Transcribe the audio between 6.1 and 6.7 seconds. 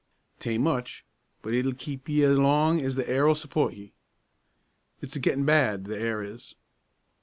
is.